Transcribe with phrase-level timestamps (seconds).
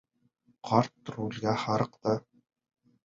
[0.69, 2.19] Ҡарт рулгә һырыҡты.